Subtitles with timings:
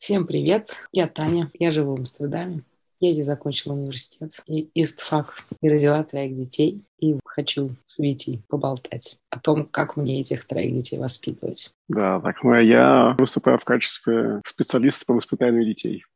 [0.00, 2.62] Всем привет, я Таня, я живу в Амстердаме.
[3.00, 6.82] Я здесь закончила университет и ИСТФАК, и родила троих детей.
[7.00, 11.74] И хочу с Витей поболтать о том, как мне этих троих детей воспитывать.
[11.88, 16.06] Да, так, ну а я выступаю в качестве специалиста по воспитанию детей.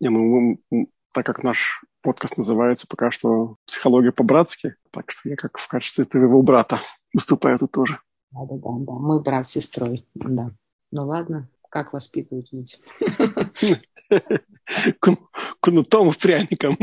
[0.00, 0.58] Не, ну,
[1.12, 6.04] так как наш подкаст называется пока что «Психология по-братски», так что я как в качестве
[6.04, 6.80] твоего брата
[7.12, 8.00] выступаю тут тоже.
[8.32, 10.50] Да-да-да, мы брат с сестрой, да.
[10.90, 12.78] Ну ладно, как воспитывать детей?
[15.60, 16.78] Кнутом и пряником.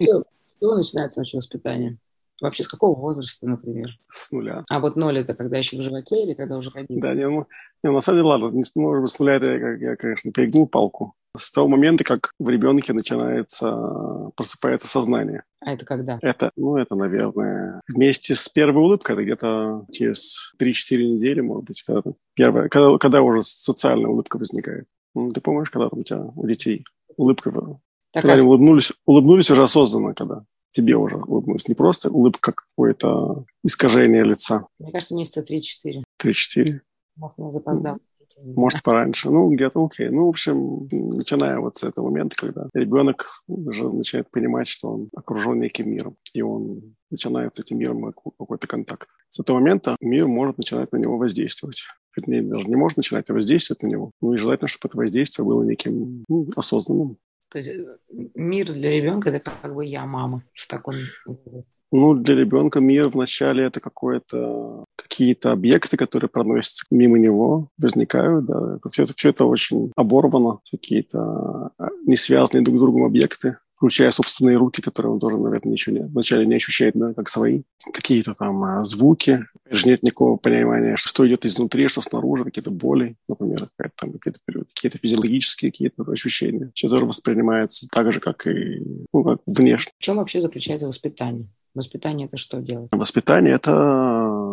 [0.00, 1.98] Чего начинается вообще воспитание?
[2.40, 3.98] Вообще с какого возраста, например?
[4.10, 4.62] С нуля.
[4.68, 7.00] А вот ноль это когда еще в животе или когда уже родился?
[7.00, 7.46] Да, не, ну,
[7.82, 10.68] не, на самом деле, ладно, не, может быть, с нуля это я, я, конечно, перегнул
[10.68, 11.14] палку.
[11.36, 15.44] С того момента, как в ребенке начинается, просыпается сознание.
[15.60, 16.18] А это когда?
[16.22, 21.82] Это, ну, это, наверное, вместе с первой улыбкой, это где-то через 3-4 недели, может быть,
[21.82, 22.02] когда,
[22.34, 24.86] первая, когда, когда уже социальная улыбка возникает.
[25.14, 26.84] Ну, ты помнишь, когда там у тебя, у детей
[27.16, 28.36] улыбка, так когда а...
[28.36, 30.44] они улыбнулись, улыбнулись уже осознанно, когда
[30.76, 31.68] тебе уже улыбнулись.
[31.68, 34.66] Не просто улыбка, как какое-то искажение лица.
[34.78, 36.02] Мне кажется, месяца 3-4.
[36.22, 36.80] 3-4.
[37.16, 37.98] Может, я запоздал.
[38.42, 39.30] Может, пораньше.
[39.30, 40.10] Ну, где-то окей.
[40.10, 45.08] Ну, в общем, начиная вот с этого момента, когда ребенок уже начинает понимать, что он
[45.16, 49.08] окружен неким миром, и он начинает с этим миром какой-то контакт.
[49.30, 51.84] С этого момента мир может начинать на него воздействовать.
[52.14, 54.10] Вернее, даже не может начинать, а воздействовать на него.
[54.20, 57.16] Ну и желательно, чтобы это воздействие было неким ну, осознанным.
[57.50, 57.98] То есть э,
[58.34, 61.82] мир для ребенка это как бы я мама в таком возрасте.
[61.92, 68.78] Ну, для ребенка мир вначале это какое-то какие-то объекты, которые проносятся мимо него, возникают, да.
[68.90, 74.10] Все это, все это очень оборвано, какие-то а, не связанные друг с другом объекты включая
[74.10, 77.62] собственные руки, которые он тоже, наверное, ничего не, вначале не ощущает, да, как свои.
[77.92, 79.44] Какие-то там а, звуки.
[79.70, 84.40] Же нет никакого понимания, что идет изнутри, что снаружи, какие-то боли, например, там, какие-то,
[84.74, 86.70] какие-то физиологические какие-то ощущения.
[86.74, 88.82] Все тоже воспринимается так же, как и
[89.12, 89.92] ну, как внешне.
[89.98, 91.48] В чем вообще заключается воспитание?
[91.74, 92.88] Воспитание– это что делать?
[92.90, 93.72] Воспитание– это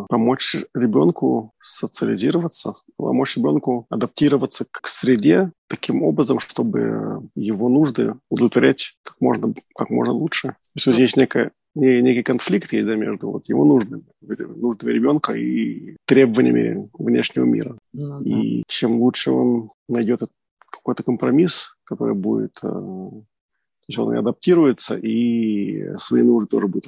[0.10, 9.16] помочь ребенку социализироваться, помочь ребенку адаптироваться к среде таким образом, чтобы его нужды удовлетворять как
[9.20, 10.50] можно, как можно лучше.
[10.50, 15.34] То есть вот здесь некая некий конфликт есть да, между вот его нуждами, нуждами ребенка
[15.34, 17.78] и требованиями внешнего мира.
[17.94, 18.30] Ну, да.
[18.30, 20.22] И чем лучше он найдет
[20.70, 22.70] какой-то компромисс, который будет э,
[23.84, 26.88] то есть он и адаптируется, и свои нужды тоже будет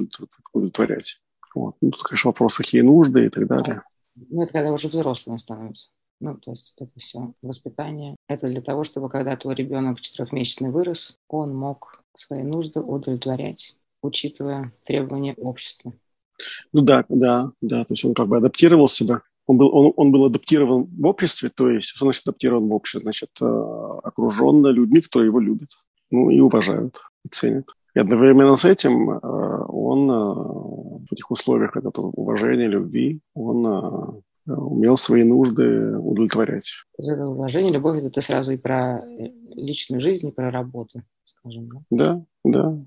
[0.54, 1.20] удовлетворять.
[1.56, 1.76] Вот.
[1.82, 3.82] Ну, тут, конечно, вопрос, какие нужды и так далее.
[4.16, 5.90] Ну, это когда уже взрослым становится.
[6.22, 8.16] Ну, то есть это все воспитание.
[8.28, 14.72] Это для того, чтобы когда твой ребенок четырехмесячный вырос, он мог свои нужды удовлетворять, учитывая
[14.86, 15.94] требования общества.
[16.72, 17.84] Ну да, да, да.
[17.84, 19.22] То есть он как бы адаптировал себя.
[19.48, 23.02] Он был, он, он был адаптирован в обществе, то есть, что значит адаптирован в обществе?
[23.02, 23.46] Значит, э,
[24.04, 25.70] окружен людьми, которые его любят
[26.10, 27.70] ну, и уважают, и ценят.
[27.94, 30.14] И одновременно с этим э, он э,
[31.08, 36.72] в этих условиях этого уважения, любви, он э, умел свои нужды удовлетворять.
[36.98, 39.04] Это уважение, любовь, это сразу и про
[39.56, 41.70] личную жизнь, и про работу, скажем.
[41.90, 42.72] Да, да.
[42.72, 42.78] да.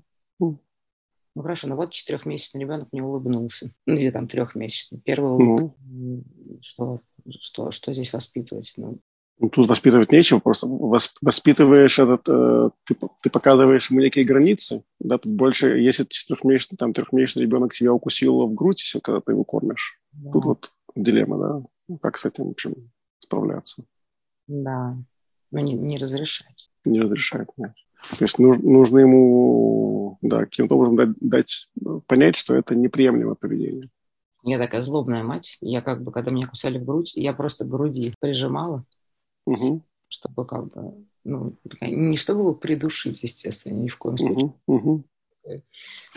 [1.35, 3.71] Ну хорошо, ну вот четырехмесячный ребенок не улыбнулся.
[3.85, 4.99] Ну или там трехмесячный.
[4.99, 5.73] Первый улыбка.
[5.87, 6.23] Ну.
[6.61, 6.99] Что,
[7.39, 8.73] что, что здесь воспитывать?
[8.75, 8.99] Ну, ну,
[9.39, 15.31] тут воспитывать нечего, просто воспитываешь этот, э, ты, ты показываешь ему некие границы, да, тут
[15.31, 19.99] больше, если четырехмесячный, там, трехмесячный ребенок себя укусил в грудь, все, когда ты его кормишь.
[20.11, 20.31] Да.
[20.31, 23.85] Тут вот дилемма, да, ну, как с этим, в общем, справляться.
[24.47, 24.97] Да,
[25.51, 26.69] но не, не разрешать.
[26.85, 27.73] Не разрешать, нет.
[28.17, 31.69] То есть нужно, нужно ему, да, каким-то образом дать, дать
[32.07, 33.89] понять, что это неприемлемое поведение.
[34.43, 35.57] Я такая злобная мать.
[35.59, 38.85] Я как бы, когда меня кусали в грудь, я просто к груди прижимала,
[39.51, 39.81] угу.
[40.07, 44.53] чтобы как бы, ну, не чтобы его придушить, естественно, ни в коем случае.
[44.67, 45.03] Угу.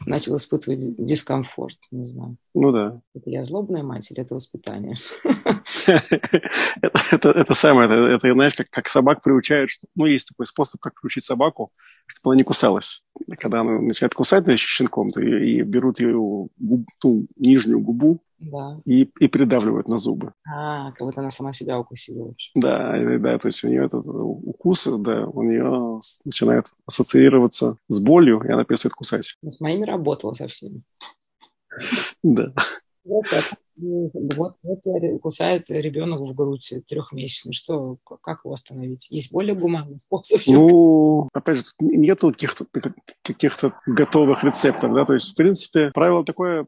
[0.04, 2.37] Начал испытывать дискомфорт, не знаю.
[2.54, 3.00] Ну да.
[3.15, 4.97] Это я злобная мать или это воспитание?
[5.87, 11.73] это, самое, это, знаешь, как, собак приучают, ну, есть такой способ, как приучить собаку,
[12.14, 13.03] чтобы она не кусалась.
[13.38, 18.20] Когда она начинает кусать, значит, щенком, то и, и берут ее губ, ту нижнюю губу,
[18.38, 18.81] да.
[18.85, 20.32] и, и придавливают на зубы.
[20.47, 22.35] А, как будто она сама себя укусила.
[22.55, 28.43] Да, да, то есть у нее этот укус, да, у нее начинает ассоциироваться с болью,
[28.43, 29.37] и она перестает кусать.
[29.43, 30.82] Ну, с моими работала со всеми.
[32.23, 32.53] Да.
[33.76, 34.80] Вот, вот
[35.20, 37.52] кусает ребенок в грудь трехмесячный.
[37.52, 39.06] Что, как его остановить?
[39.10, 40.40] Есть более гуманный способ?
[40.46, 42.66] Ну, опять же, нету каких-то
[43.22, 43.52] каких
[43.86, 46.66] готовых рецептов, да, то есть, в принципе, правило такое, э,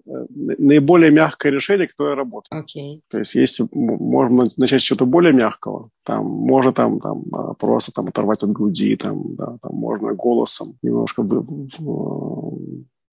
[0.58, 2.62] наиболее мягкое решение, которое работает.
[2.62, 2.98] Окей.
[2.98, 3.02] Okay.
[3.10, 7.92] То есть, если можно начать с чего-то более мягкого, там, можно там, там а, просто
[7.92, 11.22] там оторвать от груди, там, да, там можно голосом немножко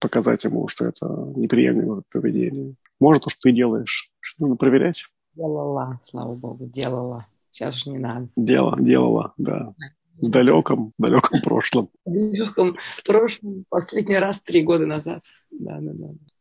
[0.00, 1.06] показать ему, что это
[1.36, 2.74] неприемлемое поведение.
[3.02, 5.06] Может, то, что ты делаешь, что нужно проверять.
[5.34, 7.26] Делала, слава богу, делала.
[7.50, 8.28] Сейчас же не надо.
[8.36, 9.74] Дело, делала, да.
[10.20, 11.88] В далеком, далеком прошлом.
[12.04, 13.64] В далеком прошлом.
[13.68, 15.24] Последний раз три года назад.
[15.50, 15.90] Да, да,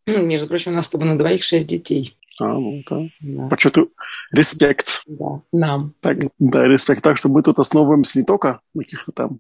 [0.06, 0.22] да.
[0.22, 2.16] Между прочим, у нас с тобой на двоих шесть детей.
[2.40, 3.08] А, ну да.
[3.22, 3.48] да.
[3.48, 3.88] Почему
[4.32, 5.02] респект.
[5.08, 5.96] Да, нам.
[6.00, 7.02] Так, да, респект.
[7.02, 9.40] Так что мы тут основываемся не только на каких-то там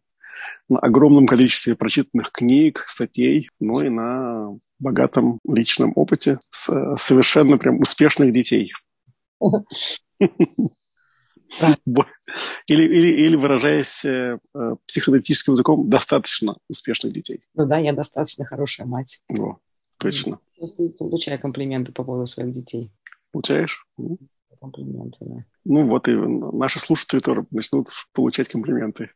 [0.69, 7.79] на огромном количестве прочитанных книг, статей, но и на богатом личном опыте с совершенно прям
[7.79, 8.73] успешных детей.
[12.67, 14.39] Или, или, или выражаясь э,
[14.87, 17.41] психоаналитическим языком, достаточно успешных детей.
[17.55, 19.21] Ну да, я достаточно хорошая мать.
[19.37, 19.57] О,
[19.97, 20.39] точно.
[20.57, 22.89] Просто получаю комплименты по поводу своих детей.
[23.31, 23.85] Получаешь?
[24.61, 25.45] Комплименты, да.
[25.65, 29.09] Ну вот и наши слушатели тоже начнут получать комплименты.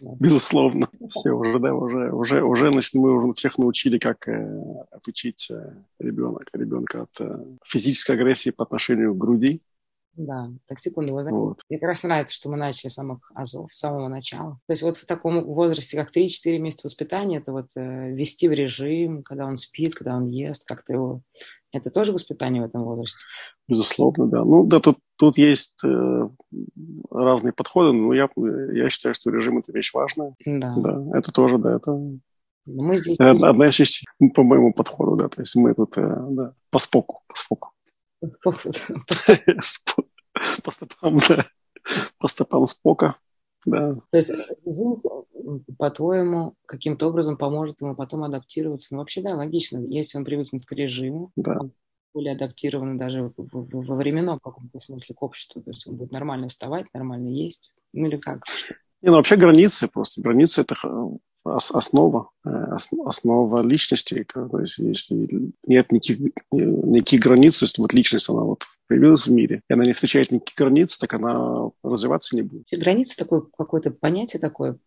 [0.20, 0.88] Безусловно.
[1.08, 5.72] Все, уже, да, уже, уже, уже, значит, мы уже всех научили, как э, отучить э,
[5.98, 9.60] ребенка, ребенка от э, физической агрессии по отношению к груди.
[10.16, 11.60] Да, так секунду, вы вот.
[11.68, 14.58] Мне как раз нравится, что мы начали с самых азов, с самого начала.
[14.66, 18.52] То есть вот в таком возрасте, как 3-4 месяца воспитания, это вот э, ввести в
[18.52, 21.20] режим, когда он спит, когда он ест, как-то его...
[21.70, 23.18] Это тоже воспитание в этом возрасте?
[23.68, 24.42] Безусловно, да.
[24.42, 26.28] Ну да, тут, тут есть э,
[27.10, 28.30] разные подходы, но я,
[28.72, 30.34] я считаю, что режим– это вещь важная.
[30.46, 30.72] Да.
[30.76, 31.92] Да, это тоже, да, это
[32.66, 33.18] мы здесь...
[33.20, 35.28] Одна из частей по моему подходу, да.
[35.28, 37.70] То есть мы тут, э, да, по споку, по споку.
[40.62, 41.46] По стопам, да.
[42.18, 43.16] По стопам Спока.
[43.64, 43.94] Да.
[44.10, 44.32] То есть
[45.78, 48.94] по-твоему, каким-то образом поможет ему потом адаптироваться?
[48.94, 49.78] Ну, вообще, да, логично.
[49.78, 51.58] Если он привыкнет к режиму, да.
[52.14, 55.62] более адаптированный даже во временном каком-то смысле к обществу.
[55.62, 57.72] То есть он будет нормально вставать, нормально есть.
[57.92, 58.42] Ну или как?
[59.02, 60.22] Не, ну вообще границы просто.
[60.22, 60.74] Границы– это
[61.54, 64.26] основа, э, основа личности.
[64.32, 69.32] То есть, если нет никаких, никаких границ, то есть вот личность, она вот появилась в
[69.32, 72.66] мире, и она не встречает никаких границ, так она развиваться не будет.
[72.70, 74.78] Границы такое какое-то понятие такое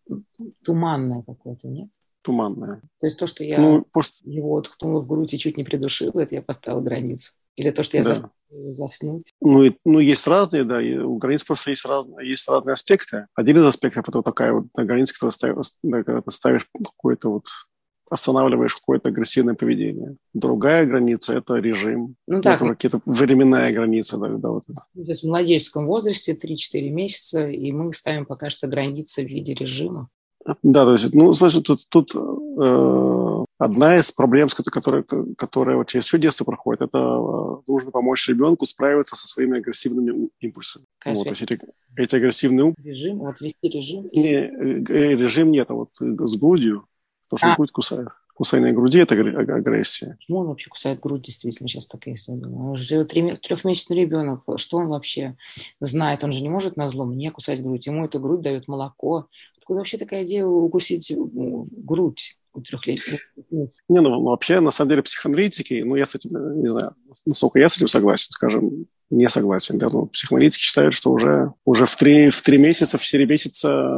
[0.64, 1.88] туманное какое-то, нет?
[2.22, 2.82] Туманное.
[2.98, 4.28] То есть то, что я ну, просто...
[4.28, 7.32] его ткнула в грудь и чуть не придушила, это я поставила границу.
[7.56, 8.10] Или то, что я да.
[8.10, 9.32] заставила заснуть.
[9.40, 13.26] Ну, и, ну, есть разные, да, и у границ просто есть, раз, есть разные аспекты.
[13.34, 17.46] Один из аспектов– это вот такая вот граница, которую ставишь, когда ты ставишь какое-то вот
[18.10, 20.16] останавливаешь какое-то агрессивное поведение.
[20.34, 22.16] Другая граница– это режим.
[22.26, 22.60] Ну, так.
[22.60, 24.18] Это какие-то временная граница.
[24.18, 24.84] Да, да, вот это.
[24.94, 29.54] То есть в младенческом возрасте 3-4 месяца, и мы ставим пока что границы в виде
[29.54, 30.08] режима.
[30.62, 35.04] Да, то есть, ну, слушай, тут, тут э, одна из проблем, которая,
[35.36, 40.30] которая вот через все детство проходит, это э, нужно помочь ребенку справиться со своими агрессивными
[40.40, 40.86] импульсами.
[41.04, 41.58] Вот, то есть эти,
[41.94, 44.08] эти агрессивные Режим, вот вести режим?
[44.12, 46.86] Не, э, режим нет, а вот с грудью,
[47.28, 47.54] то, что а.
[47.54, 48.08] грудь кусает.
[48.40, 50.16] Кусание груди– это агрессия.
[50.18, 52.70] Почему он вообще кусает грудь, действительно, сейчас так я думаю.
[52.70, 55.36] Он же трехмесячный ребенок, что он вообще
[55.78, 56.24] знает?
[56.24, 57.86] Он же не может на зло мне кусать грудь.
[57.86, 59.26] Ему эта грудь дает молоко.
[59.58, 62.38] Откуда вообще такая идея укусить грудь?
[62.54, 63.30] у трехлетних.
[63.90, 66.94] Не, ну вообще, на самом деле, психоаналитики, ну я с этим, не знаю,
[67.26, 69.78] насколько я с этим согласен, скажем, не согласен.
[69.78, 69.88] Да?
[69.90, 73.90] Ну, психоаналитики считают, что уже, уже в три, в три месяца, в четыре месяца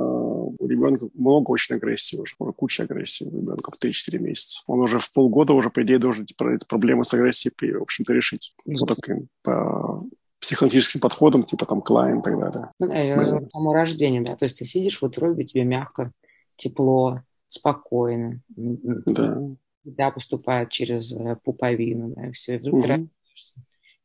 [0.63, 4.63] у ребенка много очень агрессии уже, уже куча агрессии у ребенка в 3-4 месяца.
[4.67, 8.55] Он уже в полгода уже, по идее, должен эти проблемы с агрессией, в общем-то, решить.
[8.67, 8.77] Mm-hmm.
[8.79, 10.05] Вот таким по
[10.41, 12.71] психоаналитическим подходом, типа там Клайн и так далее.
[12.79, 16.11] Ну, да, это само рождение, да, то есть ты сидишь в утробе, тебе мягко,
[16.57, 18.41] тепло, спокойно.
[18.57, 19.39] Да.
[19.85, 22.87] Да, поступает через э, пуповину, да, и все, и вдруг угу.
[22.87, 23.09] ты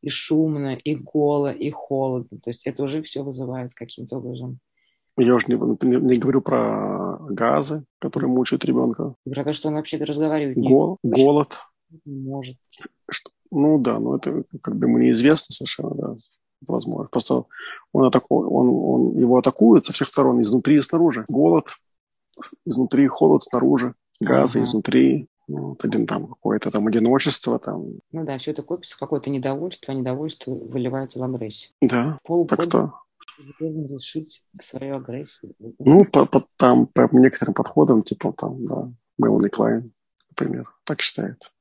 [0.02, 2.40] и шумно, и голо, и холодно.
[2.40, 4.60] То есть это уже все вызывает каким-то образом
[5.18, 9.16] я уже не, не, не говорю про газы, которые мучают ребенка.
[9.26, 11.58] Про то, что он вообще разговаривает не Гол, Голод.
[12.06, 12.58] Не может.
[13.10, 16.16] Что, ну да, но это как бы ему неизвестно совершенно, да,
[16.68, 17.10] возможно.
[17.10, 17.46] Просто
[17.94, 21.26] он, атаку, он, он его атакует со всех сторон, изнутри и снаружи.
[21.28, 21.70] Голод
[22.66, 24.66] изнутри, холод снаружи, газы ага.
[24.66, 27.86] изнутри, ну, вот один там какое-то там одиночество там.
[28.12, 31.72] Ну да, все это копится, какое-то недовольство, а недовольство выливается в агрессию.
[31.82, 32.56] Да, Полгода.
[32.58, 32.94] так что
[33.60, 35.54] решить свою агрессию.
[35.80, 39.94] Ну, по, по, там, по некоторым подходам, типа там, да, Мелани Клайн,
[40.30, 41.52] например, так считает,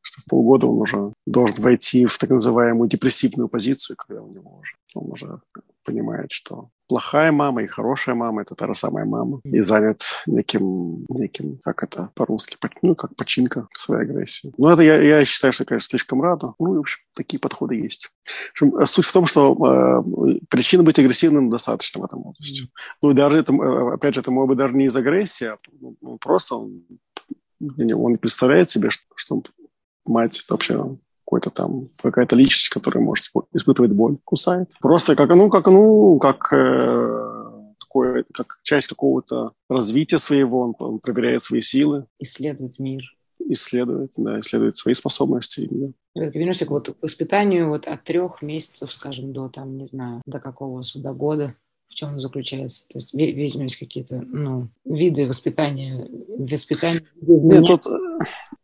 [0.00, 4.58] что в полгода он уже должен войти в так называемую депрессивную позицию, когда у него
[4.58, 5.40] уже, он уже
[5.84, 9.40] понимает, что плохая мама и хорошая мама– это та же самая мама.
[9.44, 14.52] И занят неким, неким как это по-русски, ну, как починка своей агрессии.
[14.56, 16.54] Ну, это я, я считаю, что, конечно, слишком рано.
[16.58, 18.10] Ну, в общем, такие подходы есть.
[18.54, 22.68] В общем, суть в том, что э, причины быть агрессивным достаточно в этом возрасте.
[23.02, 25.58] Ну, и даже это, э, опять же, это может быть даже не из агрессии, а
[25.80, 26.82] ну, просто он,
[27.60, 29.42] он представляет себе, что, что
[30.06, 34.70] мать вообще какой-то там, какая-то личность, которая может испытывать боль, кусает.
[34.80, 40.98] Просто как, ну, как, ну, как э, такое, как часть какого-то развития своего, он, он
[41.00, 42.06] проверяет свои силы.
[42.18, 43.02] Исследует мир.
[43.46, 45.68] Исследует, да, исследует свои способности.
[45.70, 45.88] Да.
[46.14, 50.80] Вернемся к вот воспитанию вот от трех месяцев, скажем, до там, не знаю, до какого
[50.96, 51.54] до года
[51.88, 52.84] в чем он заключается?
[52.88, 56.06] То есть, видимо, есть какие-то ну, виды воспитания,
[56.38, 57.02] воспитания.
[57.20, 57.84] Нет, тут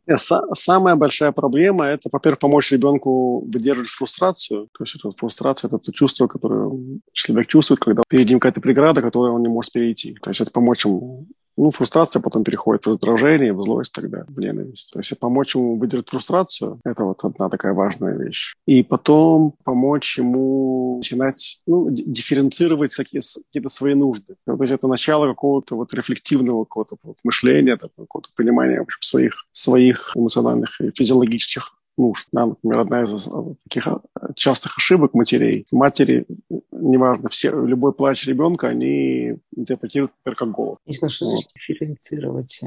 [0.07, 0.21] нет,
[0.53, 4.69] самая большая проблема– это, во-первых, помочь ребенку выдерживать фрустрацию.
[4.77, 9.01] То есть это фрустрация– это то чувство, которое человек чувствует, когда перед ним какая-то преграда,
[9.01, 10.15] которую он не может перейти.
[10.23, 11.27] То есть это помочь ему
[11.57, 14.91] ну, фрустрация потом переходит в раздражение, в злость тогда, в ненависть.
[14.93, 18.55] То есть помочь ему выдержать фрустрацию– это вот одна такая важная вещь.
[18.67, 24.37] И потом помочь ему начинать ну, дифференцировать какие, какие-то свои нужды.
[24.47, 30.13] То есть это начало какого-то вот рефлективного какого-то мышления, какого-то понимания в общем, своих, своих
[30.17, 32.29] эмоциональных и физиологических нужд.
[32.33, 33.29] Да, например, одна из
[33.65, 34.01] таких а,
[34.35, 35.67] частых ошибок матерей.
[35.71, 36.27] Матери,
[36.73, 40.79] неважно, все, любой плач ребенка, они интерпретируют, например, как голод.
[40.87, 41.45] И что вот.
[41.55, 42.61] дифференцировать?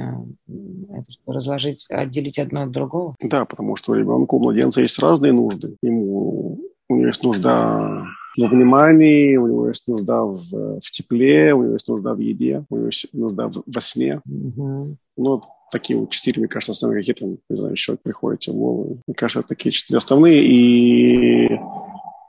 [1.09, 3.15] Что, разложить, отделить одно от другого?
[3.21, 5.75] Да, потому что у ребенка, у младенца есть разные нужды.
[5.81, 8.05] Ему, у него есть нужда
[8.37, 12.65] во внимании, у него есть нужда в, в тепле, у него есть нужда в еде,
[12.69, 14.21] у него есть нужда в, во сне.
[14.25, 14.97] Угу.
[15.17, 19.01] Ну, такие вот четыре, мне кажется, основные какие-то, не знаю, еще приходят в голову.
[19.05, 21.59] Мне кажется, это такие четыре основные, и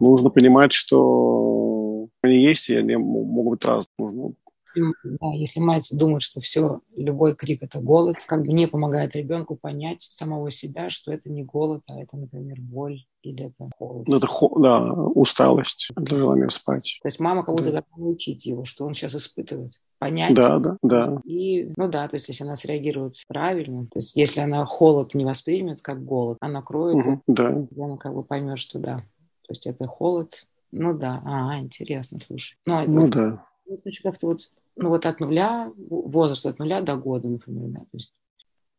[0.00, 3.95] нужно понимать, что они есть, и они могут быть разные.
[3.99, 4.33] Нужно
[4.75, 9.57] да, если мать думает, что все, любой крик это голод, как бы не помогает ребенку
[9.57, 14.07] понять самого себя, что это не голод, а это, например, боль или это холод.
[14.07, 16.99] Ну, это хо- да, усталость, это желание спать.
[17.02, 17.71] То есть мама кого-то да.
[17.71, 19.73] должна научить его, что он сейчас испытывает.
[19.99, 20.35] Понять.
[20.35, 21.21] Да, да, да.
[21.25, 25.25] И, ну да, то есть если она среагирует правильно, то есть если она холод не
[25.25, 27.49] воспримет как голод, она кроет, угу, да.
[27.76, 28.99] она как бы поймет, что да.
[28.99, 32.57] То есть это холод, ну да, а, интересно, слушай.
[32.64, 33.45] Ну, ну вот, да.
[33.85, 37.88] Хочу как-то вот ну вот от нуля, возраст от нуля до года, например, да, то
[37.95, 38.14] есть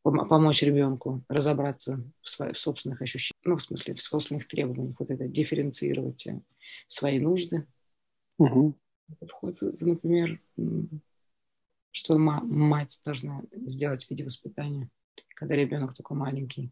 [0.04, 5.12] помочь ребенку разобраться в, своих, в собственных ощущениях, ну, в смысле, в собственных требованиях, вот
[5.12, 6.40] это, дифференцировать э,
[6.88, 7.68] свои нужды.
[8.38, 8.76] Угу.
[9.28, 10.40] Входит, например,
[11.92, 14.90] что мать должна сделать в виде воспитания,
[15.36, 16.72] когда ребенок только маленький.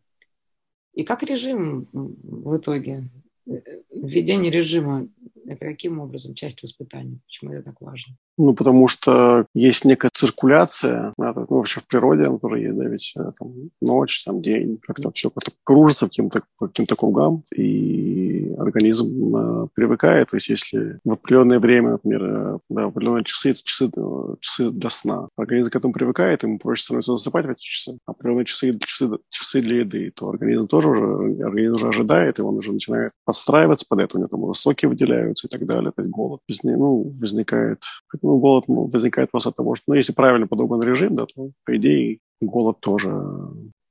[0.93, 3.09] И как режим в итоге,
[3.45, 5.07] э, э, введение режима
[5.47, 7.19] это каким образом часть воспитания?
[7.25, 8.15] Почему это так важно?
[8.38, 13.13] Ну, потому что есть некая циркуляция, ну, вообще в природе она тоже есть, да, ведь
[13.15, 18.26] э, там, ночь, там, день, как-то все как-то кружится каким-то, каким-то кругам, и
[18.58, 23.52] организм э, привыкает, то есть если в определенное время, например, э, да, в определенные часы,
[23.52, 27.50] это часы, э, часы для сна, организм к этому привыкает, ему проще становится засыпать в
[27.50, 31.88] эти часы, а определенные часы, часы, часы для еды, то организм тоже уже, организм уже
[31.88, 35.50] ожидает, и он уже начинает подстраиваться под это, у него там уже соки выделяются и
[35.50, 37.84] так далее, то есть голод ну, возникает
[38.22, 41.76] ну, голод возникает просто от того, что, ну, если правильно подобран режим, да, то, по
[41.76, 43.10] идее, голод тоже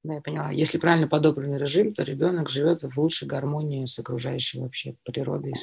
[0.07, 0.51] да, я поняла.
[0.51, 5.55] Если правильно подобранный режим, то ребенок живет в лучшей гармонии с окружающей вообще природой.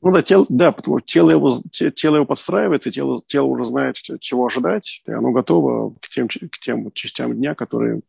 [0.00, 3.96] Ну да, тело, да, потому что тело его, тело его подстраивается, тело, тело уже знает,
[3.96, 8.00] чего ожидать, и оно готово к тем, к тем частям дня, которые,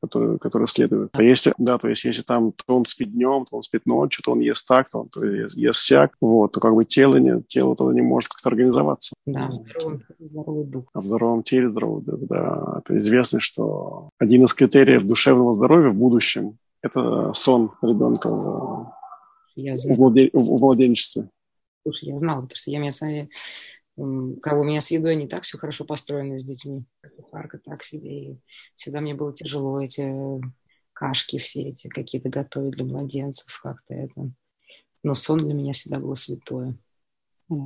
[0.00, 1.10] которые, которые следуют.
[1.12, 4.24] А если, да, то есть если там то он спит днем, то он спит ночью,
[4.24, 7.16] то он ест так, то он то ест, ест сяк, вот, то как бы тело,
[7.16, 9.14] не, тело тогда не может как-то организоваться.
[9.26, 10.84] Да, в здоровом, здоровый дух.
[10.92, 12.78] А в здоровом теле здоровый дух, да.
[12.78, 18.92] Это известно, что один из критериев критериев душевного здоровья в будущем– это сон ребенка в,
[19.56, 20.30] я в, младен...
[20.32, 21.28] в младенчестве.
[21.82, 23.28] Слушай, я знала, потому что я меня сами,
[23.96, 26.84] как у меня с едой не так все хорошо построено с детьми.
[27.16, 28.10] Кухарка так себе.
[28.10, 28.38] И
[28.74, 30.40] всегда мне было тяжело эти
[30.92, 34.30] кашки все эти какие-то готовить для младенцев как-то это.
[35.02, 36.76] Но сон для меня всегда было святое.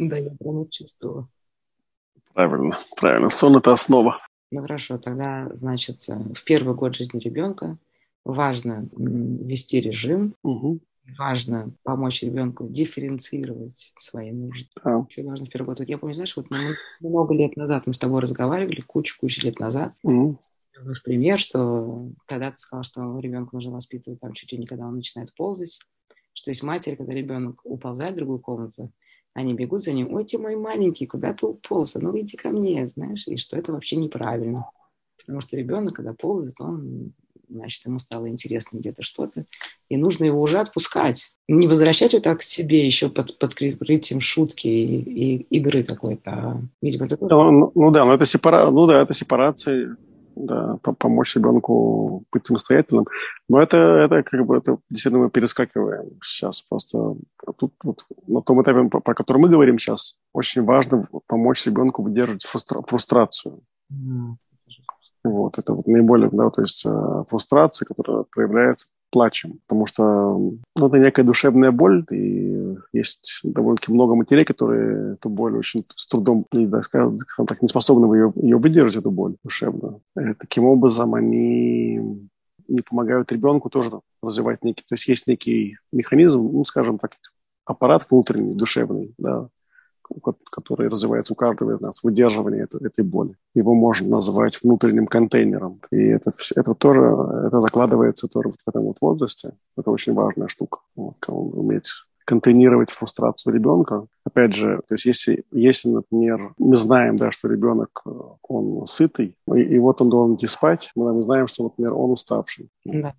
[0.00, 1.28] Да, я прямо чувствовала.
[2.34, 3.30] Правильно, правильно.
[3.30, 4.18] Сон– это основа.
[4.50, 7.76] Ну хорошо, тогда, значит, э, в первый год жизни ребенка
[8.24, 10.80] важно вести режим, угу.
[11.18, 14.68] важно помочь ребенку дифференцировать свои нужды.
[14.82, 15.04] Да.
[15.08, 15.80] Еще важно в первый год.
[15.86, 16.46] Я помню, знаешь, вот
[17.00, 19.96] много лет назад мы с тобой разговаривали, кучу-кучу лет назад.
[20.02, 20.38] Угу.
[20.76, 24.86] в пример, что тогда ты сказал, что ребенку нужно воспитывать там чуть ли не когда
[24.86, 25.80] он начинает ползать,
[26.32, 28.92] что есть матери, когда ребенок уползает в другую комнату,
[29.34, 31.96] они бегут за ним, ой, ты мой маленький, куда ты уполз?
[31.96, 34.70] А ну иди ко мне, знаешь, и что это вообще неправильно.
[35.16, 37.12] Потому что ребенок, когда ползает, он
[37.48, 39.44] значит, ему стало интересно где-то что-то,
[39.88, 41.32] и нужно его уже отпускать.
[41.48, 46.30] Не возвращать вот так к себе еще под, под прикрытием шутки и, и игры какой-то.
[46.30, 47.28] А, видимо, такое...
[47.28, 48.70] Ну, ну да, но это, сепара...
[48.70, 49.96] ну, да, это сепарация
[50.36, 53.06] да, помочь ребенку быть самостоятельным.
[53.48, 57.16] Но это, это как бы это действительно мы перескакиваем сейчас просто
[57.58, 62.02] тут вот на том этапе, по, по которому мы говорим сейчас, очень важно помочь ребенку
[62.02, 63.60] выдерживать фрустра- фрустрацию.
[63.92, 64.36] Mm.
[65.24, 70.02] Вот, это вот наиболее, да, то есть э, фрустрация, которая проявляется плачем, потому что
[70.76, 76.06] ну, это некая душевная боль, и есть довольно-таки много матерей, которые эту боль очень с
[76.06, 80.02] трудом, и, да, скажем так, не способны ее, ее выдержать, эту боль душевную.
[80.16, 82.28] И таким образом они
[82.68, 83.90] не помогают ребенку тоже
[84.22, 87.12] развивать некий, то есть есть некий механизм, ну, скажем так,
[87.68, 89.48] аппарат внутренний, душевный, да,
[90.50, 93.36] который развивается у каждого из нас, выдерживание этой, этой боли.
[93.54, 95.80] Его можно назвать внутренним контейнером.
[95.90, 97.02] И это, это тоже
[97.46, 99.52] это закладывается тоже в этом вот возрасте.
[99.76, 100.78] Это очень важная штука.
[100.96, 101.90] Вот, уметь
[102.28, 104.06] контейнировать фрустрацию ребенка.
[104.22, 108.10] Опять же, то есть если, если, например, мы знаем, да, что ребенок, э,
[108.42, 112.68] он сытый, и, и вот он должен идти спать, мы знаем, что, например, он уставший.
[112.84, 113.14] Да.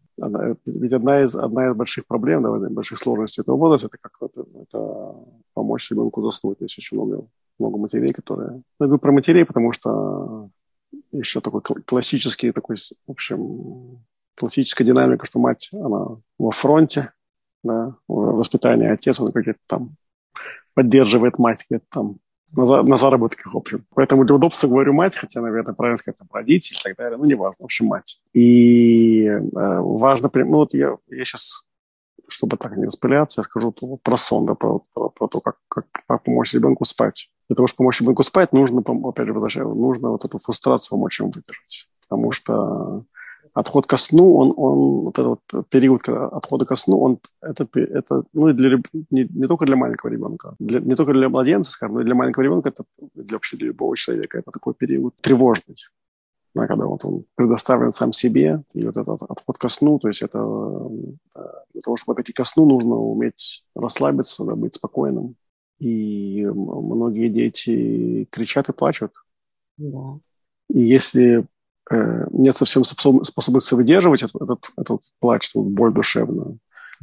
[0.67, 4.45] Ведь одна из, одна из больших проблем, да, больших сложностей этого возраста, это как это,
[4.61, 5.15] это
[5.55, 6.57] помочь ребенку заснуть.
[6.61, 7.25] Есть очень много,
[7.57, 8.51] много матерей, которые...
[8.51, 10.49] Ну, я говорю про матерей, потому что
[11.11, 14.03] еще такой классический такой, в общем,
[14.35, 17.11] классическая динамика, что мать, она во фронте,
[17.63, 19.95] да, воспитание отец, он как-то там
[20.73, 22.19] поддерживает мать где-то там
[22.51, 23.85] на, за, на заработках, в общем.
[23.93, 27.25] Поэтому для удобства говорю мать, хотя, наверное, правильно сказать, там, родитель и так далее, ну,
[27.25, 28.19] не важно, в общем, мать.
[28.33, 31.65] И э, важно, ну, вот я, я сейчас,
[32.27, 35.57] чтобы так не распыляться, я скажу то, про сон, да, про, про, про то, как,
[35.67, 37.29] как, как помочь ребенку спать.
[37.47, 41.31] Для того, чтобы помочь ребенку спать, нужно, опять же, нужно вот эту фрустрацию помочь ему
[41.31, 41.89] выдержать.
[42.01, 43.03] Потому что
[43.53, 48.23] отход ко сну, он, он вот этот вот период отхода ко сну, он это, это
[48.33, 48.77] ну, для,
[49.11, 52.15] не, не только для маленького ребенка, для, не только для младенца, скажем, но и для
[52.15, 52.83] маленького ребенка, это
[53.15, 55.75] для вообще для любого человека, это такой период тревожный.
[56.55, 60.23] Да, когда вот он предоставлен сам себе, и вот этот отход ко сну, то есть
[60.23, 60.39] это
[61.73, 65.35] для того, чтобы отойти ко сну, нужно уметь расслабиться, да, быть спокойным.
[65.77, 69.13] И многие дети кричат и плачут.
[69.77, 70.19] Да.
[70.69, 71.45] И если
[71.91, 76.59] нет совсем способности выдерживать этот, этот, этот плач, эту боль душевную,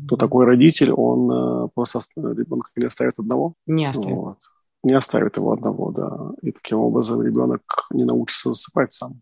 [0.09, 3.55] то такой родитель, он э, просто ребенка не оставит одного.
[3.67, 4.17] Не оставит.
[4.17, 4.39] Вот.
[4.83, 6.33] Не оставит его одного, да.
[6.43, 9.21] И таким образом ребенок не научится засыпать сам.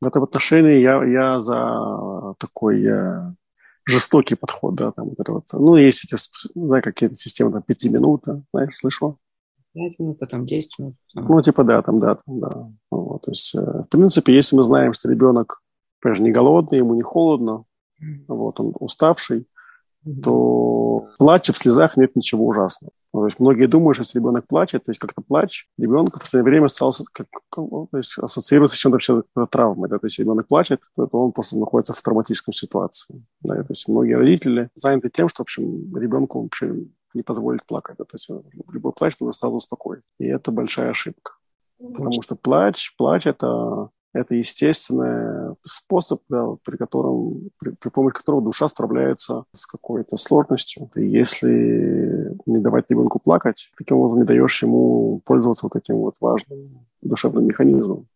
[0.00, 3.32] В этом отношении я, я за такой э,
[3.84, 5.44] жестокий подход, да, там, вот это вот.
[5.52, 6.20] Ну, есть эти,
[6.54, 9.18] знаю, какие-то системы, там, пяти минут, да, знаешь, слышал?
[9.74, 10.94] 5 минут, потом 10 минут.
[11.14, 12.70] Ну, типа, да, там, да, там, да.
[12.90, 15.60] Вот, то есть, э, в принципе, если мы знаем, что ребенок,
[16.00, 17.64] конечно, не голодный, ему не холодно,
[18.00, 18.24] mm-hmm.
[18.28, 19.46] вот, он уставший,
[20.06, 20.20] mm-hmm.
[20.22, 22.92] то плача в слезах нет ничего ужасного.
[23.14, 26.22] Ну, то есть многие думают, что если ребенок плачет, то есть как-то плач, ребенка в
[26.22, 29.88] последнее время стал как, то есть, ассоциируется с чем-то вообще травмой.
[29.88, 30.00] Да?
[30.00, 33.24] То есть ребенок плачет, то он просто находится в травматической ситуации.
[33.40, 33.54] Да?
[33.54, 36.74] То есть многие родители заняты тем, что, в общем, ребенку вообще
[37.14, 37.96] не позволить плакать.
[37.96, 38.28] То есть
[38.72, 40.02] любой плач нужно сразу успокоить.
[40.18, 41.32] И это большая ошибка.
[41.78, 48.42] Потому что плач, плач это, это естественный способ, да, при котором, при, при помощи которого
[48.42, 50.90] душа справляется с какой-то сложностью.
[50.94, 56.14] И если не давать ребенку плакать, таким образом не даешь ему пользоваться вот этим вот
[56.20, 58.06] важным душевным механизмом.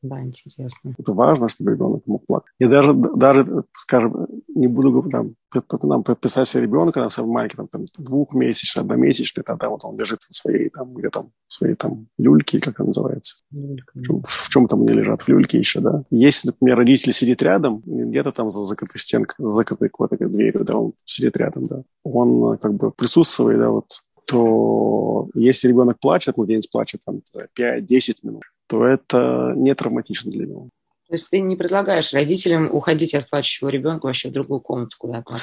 [0.00, 0.94] Да, интересно.
[0.96, 2.52] Это важно, чтобы ребенок мог плакать.
[2.60, 5.34] И даже, даже скажем, не буду там,
[5.82, 10.20] нам писать себе ребенка, там, самый маленький, там, там, двухмесячный, одномесячный, тогда вот он лежит
[10.22, 13.38] в своей, там, где там, своей там люльке, как это называется.
[13.50, 13.92] Люлька.
[13.98, 15.22] В, чем, в чем там они лежат?
[15.22, 16.04] В люльке еще, да.
[16.10, 20.76] Если, например, родитель сидит рядом, где-то там за закрытой стенкой, за закрытой какой-то дверью, да,
[20.76, 21.82] он сидит рядом, да.
[22.04, 23.86] Он как бы присутствует, да, вот
[24.28, 27.22] то если ребенок плачет, младенец плачет там
[27.58, 30.68] 5-10 минут, то это не травматично для него.
[31.08, 35.40] То есть ты не предлагаешь родителям уходить от плачущего ребенка вообще в другую комнату куда-то?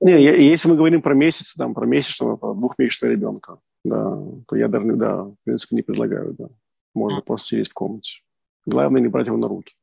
[0.00, 4.66] Не, если мы говорим про месяц, там, про месячного, про двухмесячного ребенка, да, то я
[4.66, 6.48] даже, да, в принципе, не предлагаю, да.
[6.94, 7.22] Можно а.
[7.22, 8.22] просто сидеть в комнате.
[8.66, 9.74] Главное, не брать его на руки.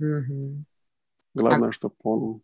[0.00, 0.64] Угу.
[1.34, 1.72] Главное, а...
[1.72, 2.40] чтобы он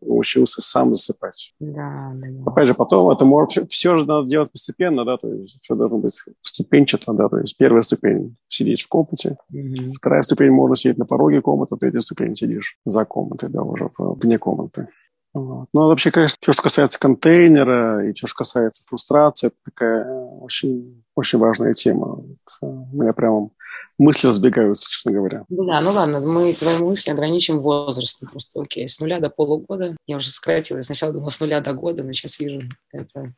[0.00, 1.54] учился сам засыпать.
[1.60, 2.28] Да, да.
[2.46, 5.74] Опять же, потом это может, все, все же надо делать постепенно, да, то есть все
[5.74, 9.92] должно быть ступенчато, да, то есть первая ступень– сидеть в комнате, mm-hmm.
[9.98, 14.38] вторая ступень– можно сидеть на пороге комнаты, третья ступень– сидишь за комнатой, да, уже вне
[14.38, 14.88] комнаты.
[15.34, 15.68] Вот.
[15.72, 21.04] Ну, вообще, конечно, все, что касается контейнера и все, что касается фрустрации, это такая очень,
[21.14, 22.24] очень важная тема.
[22.60, 23.50] У меня прямо
[23.98, 25.44] мысли разбегаются, честно говоря.
[25.48, 28.28] Да, ну ладно, мы твои мысли ограничим возрастом.
[28.30, 29.96] Просто окей, с нуля до полугода.
[30.06, 30.78] Я уже сократила.
[30.78, 32.62] Я сначала думала с нуля до года, но сейчас вижу,
[32.92, 33.34] это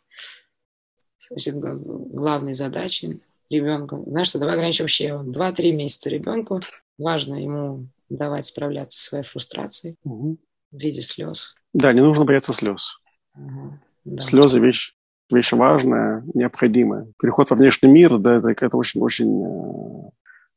[1.28, 4.00] значит, главные задачи ребенка.
[4.06, 6.60] Знаешь что, давай ограничим вообще 2-3 месяца ребенку.
[6.98, 10.38] Важно ему давать справляться со своей фрустрацией угу.
[10.70, 11.56] в виде слез.
[11.72, 13.00] Да, не нужно бояться слез.
[13.36, 13.78] Угу.
[14.04, 14.22] Да.
[14.22, 14.94] Слезы вещь,
[15.30, 17.06] вещь важная, необходимая.
[17.20, 20.10] Переход во внешний мир, да, это, это очень-очень э,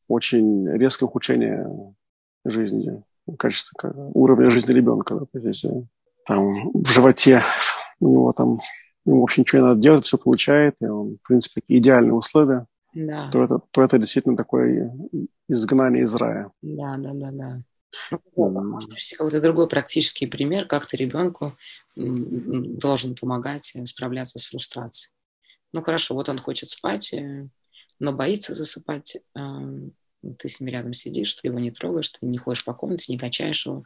[0.07, 1.69] очень резкое ухудшение
[2.45, 3.03] жизни,
[3.37, 5.27] качества, уровня жизни ребенка.
[5.33, 5.87] Да, если
[6.25, 7.41] там в животе
[7.99, 8.59] у него там
[9.05, 12.65] ему вообще ничего не надо делать, все получает, и он, в принципе, такие идеальные условия,
[12.93, 13.21] да.
[13.23, 14.93] то, это, то это действительно такое
[15.49, 16.51] изгнание из рая.
[16.61, 17.57] Да, да, да, да.
[18.11, 21.55] Ну, может привести какой-то другой практический пример, как ты ребенку
[21.95, 25.13] должен помогать справляться с фрустрацией.
[25.73, 27.47] Ну хорошо, вот он хочет спать, э,
[27.99, 29.17] но боится засыпать.
[29.33, 33.17] Ты с ним рядом сидишь, ты его не трогаешь, ты не ходишь по комнате, не
[33.17, 33.83] качаешь его,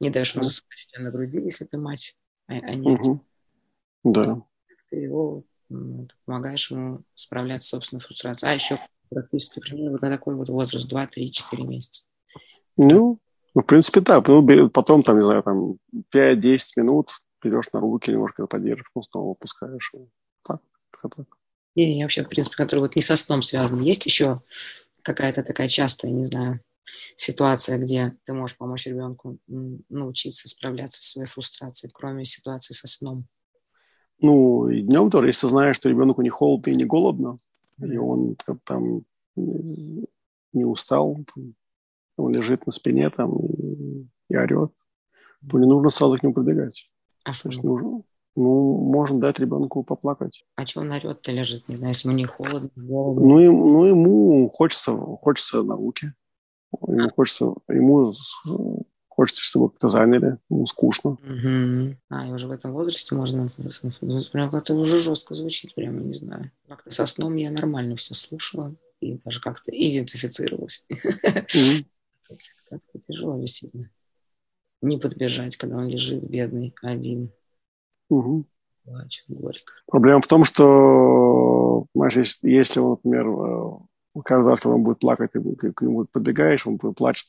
[0.00, 2.16] не даешь ему засыпать у тебя на груди, если ты мать,
[2.48, 3.24] а, а не угу.
[4.02, 4.42] Да.
[4.88, 8.52] Ты его ты помогаешь ему справляться с собственной фрустрацией.
[8.52, 8.78] А еще
[9.10, 12.04] практически пример вот на такой вот возраст 2, 3, 4 месяца.
[12.76, 13.18] Ну,
[13.56, 14.22] ну, в принципе, да.
[14.26, 15.78] Ну, потом, там, не знаю, там
[16.14, 19.92] 5-10 минут берешь на руки, немножко поддержишь, ну, снова опускаешь.
[20.44, 20.60] Так,
[21.00, 21.26] так.
[21.74, 23.80] Не, не, вообще, в принципе, который вот не со сном связан.
[23.80, 24.42] Есть еще
[25.00, 26.60] какая-то такая частая, не знаю,
[27.14, 33.24] ситуация, где ты можешь помочь ребенку научиться справляться со своей фрустрацией, кроме ситуации со сном?
[34.20, 37.38] Ну, и днем тоже, если знаешь, что ребенку не холодно и не голодно,
[37.80, 41.16] и он там не устал,
[42.16, 44.72] он лежит на спине там и, и орет,
[45.48, 46.90] то не нужно сразу к нему подбегать.
[47.24, 47.50] А что?
[47.62, 48.02] нужно,
[48.36, 50.44] ну, можно дать ребенку поплакать.
[50.56, 51.68] А что он орет-то лежит?
[51.68, 53.26] Не знаю, если ему не холодно, голодно.
[53.26, 56.12] Ну, им, ну ему хочется, хочется науки.
[56.86, 58.12] Ему хочется, ему
[59.08, 61.12] хочется, чтобы как-то заняли, ему скучно.
[61.12, 61.96] Угу.
[62.10, 63.48] А, и уже в этом возрасте можно...
[64.30, 66.50] Прям как-то уже жестко звучит, прямо не знаю.
[66.68, 70.84] Как-то со сном я нормально все слушала и даже как-то идентифицировалась.
[70.90, 71.86] Угу.
[72.68, 73.90] Как-то тяжело действительно.
[74.82, 77.32] Не подбежать, когда он лежит бедный, один.
[78.08, 78.44] Угу.
[78.84, 79.72] Плачет горько.
[79.86, 84.98] Проблема в том, что, знаешь, если, если он, например, э, каждый раз, когда он будет
[85.00, 85.40] плакать, ты
[85.72, 87.28] к нему подбегаешь, он плачет,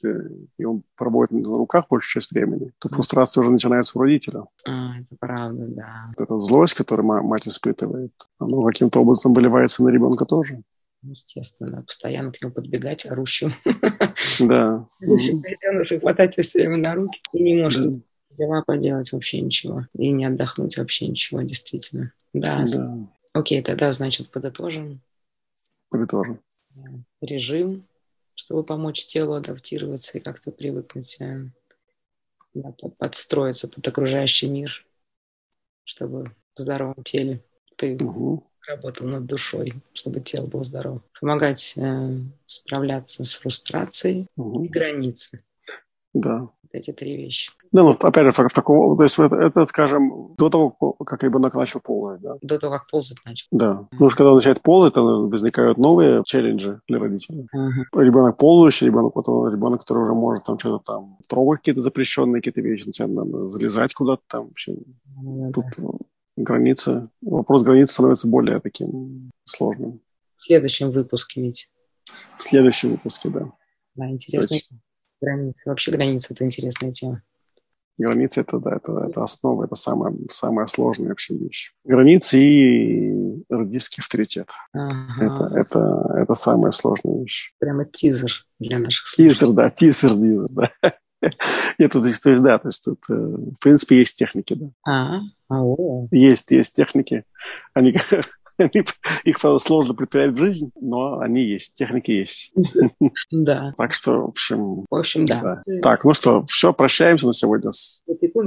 [0.57, 4.43] и он проводит на руках большую часть времени, то фрустрация уже начинается у родителя.
[4.67, 6.11] А, это правда, да.
[6.17, 10.61] Эта злость, которую мать испытывает, она каким-то образом выливается на ребенка тоже.
[11.03, 13.53] Естественно, постоянно к нему подбегать орущим.
[14.39, 14.87] Да.
[14.99, 19.87] Детеныша хватать все время на руки и не может дела поделать вообще ничего.
[19.97, 22.13] И не отдохнуть вообще ничего, действительно.
[22.33, 22.63] Да.
[22.71, 22.97] да.
[23.33, 25.01] Окей, тогда, значит, подытожим.
[25.89, 26.39] Подытожим.
[27.21, 27.87] Режим,
[28.35, 31.49] чтобы помочь телу адаптироваться и как-то привыкнуть, э,
[32.53, 34.85] да, подстроиться под окружающий мир,
[35.83, 37.43] чтобы в здоровом теле
[37.77, 41.01] ты угу работал над душой, чтобы тело было здорово.
[41.19, 42.09] Помогать э,
[42.45, 44.63] справляться с фрустрацией угу.
[44.63, 45.39] и границы.
[46.13, 46.39] Да.
[46.39, 47.51] Вот эти три вещи.
[47.71, 50.71] Да, ну, опять же, в таком, то есть это, это, скажем, до того,
[51.05, 52.37] как ребенок начал ползать, да?
[52.41, 53.47] До того, как ползать начал.
[53.51, 53.65] Да.
[53.65, 53.87] Mm-hmm.
[53.91, 57.47] Потому что когда он начинает ползать, то возникают новые челленджи для родителей.
[57.55, 58.03] Mm-hmm.
[58.03, 62.61] Ребенок ползающий, ребенок, вот ребенок, который уже может там что-то там трогать какие-то запрещенные какие-то
[62.61, 64.47] вещи, начинает залезать куда-то там.
[64.47, 64.73] Вообще.
[64.73, 65.51] Mm-hmm.
[65.51, 65.65] Тут
[66.37, 70.01] границы, вопрос границ становится более таким сложным.
[70.37, 71.69] В следующем выпуске ведь.
[72.37, 73.51] В следующем выпуске, да.
[73.95, 74.71] Да, интересные есть...
[75.19, 75.69] границы.
[75.69, 77.23] Вообще границы– это интересная тема.
[77.97, 81.73] Границы это, да, это, это основа, это самая, самая сложная вообще вещь.
[81.83, 84.47] Границы и родительский авторитет.
[84.71, 85.25] Ага.
[85.25, 87.53] Это, это, это самая сложная вещь.
[87.57, 89.33] Прямо тизер для наших слушателей.
[89.33, 90.71] Тизер, да, тизер, тизер, да.
[91.79, 94.69] Нет, то есть, да, то есть тут, э, в принципе, есть техники, да.
[94.85, 96.07] А, -а.
[96.11, 97.23] Есть, есть техники.
[97.73, 97.95] Они,
[98.57, 98.85] они,
[99.23, 102.53] их, правда, сложно предпринять в жизнь, но они есть, техники есть.
[103.31, 103.73] Да.
[103.77, 104.85] Так что, в общем...
[104.89, 105.63] В общем, да.
[105.81, 107.71] Так, ну что, все, прощаемся на сегодня.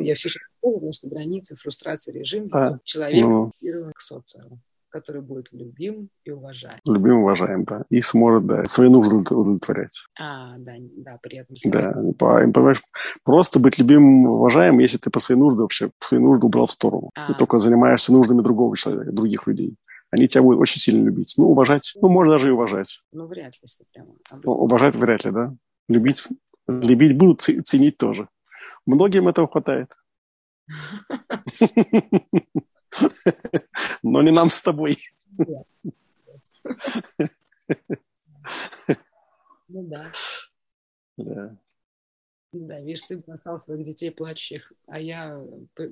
[0.02, 2.48] Я все еще потому что границы, фрустрация, режим,
[2.85, 3.52] человек ну.
[3.94, 4.61] к социуму.
[4.90, 6.79] Который будет любим и уважаем.
[6.87, 7.85] Любим и уважаем, да.
[7.88, 10.05] И сможет, да, свои нужды удовлетворять.
[10.18, 11.57] А, да, да, приятно.
[11.64, 12.83] Да, понимаешь,
[13.24, 16.72] просто быть любимым и уважаем, если ты по своей нужде вообще свои нужды убрал в
[16.72, 17.11] сторону.
[17.14, 17.33] А.
[17.33, 19.76] И только занимаешься нуждами другого человека, других людей
[20.11, 21.35] они тебя будут очень сильно любить.
[21.38, 23.00] Ну, уважать, ну, можно даже и уважать.
[23.12, 24.14] Ну, вряд ли, если прямо.
[24.42, 25.55] Ну, уважать вряд ли, да.
[25.88, 26.24] Любить,
[26.66, 28.29] любить будут, ценить тоже.
[28.87, 29.92] Многим этого хватает.
[34.03, 34.98] Но не нам с тобой.
[39.68, 40.12] Ну да.
[41.16, 41.57] Да.
[42.53, 45.40] Да, видишь, ты бросал своих детей плачущих, а я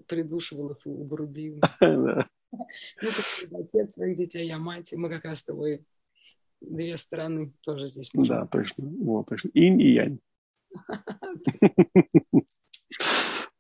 [0.07, 1.61] придушивал их у груди.
[2.51, 5.85] Ну, ты отец своих детей, я мать, и мы как раз с тобой
[6.63, 8.11] две стороны тоже здесь.
[8.15, 8.87] Да, точно.
[8.87, 9.51] Вот, точно.
[9.53, 10.19] Инь и янь.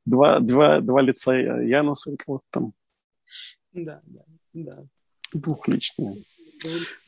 [0.06, 2.72] Два, два, два лица Януса, вот там.
[3.72, 4.20] Да, да,
[4.52, 4.84] да.
[5.32, 6.24] Двухличные.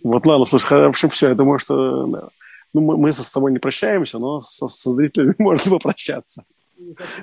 [0.03, 2.07] Вот, ладно, слушай, в общем, все, я думаю, что
[2.73, 6.45] ну, мы, мы с тобой не прощаемся, но со, со зрителями можно попрощаться.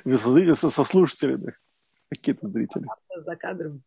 [0.04, 1.54] Со, зрителями, со, со слушателями.
[2.10, 2.86] Какие-то зрители.
[3.16, 3.82] За кадром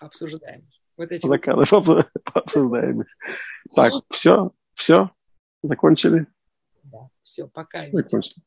[0.00, 0.68] обсуждаем.
[0.96, 3.04] Вот эти За кадром обсуждаем.
[3.74, 5.10] Так, все, все,
[5.62, 6.26] закончили.
[6.84, 7.86] Да, все, пока.
[7.90, 8.42] Закончили.